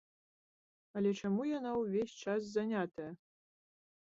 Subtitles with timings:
[1.01, 3.11] Але чаму яна ўвесь час занятая?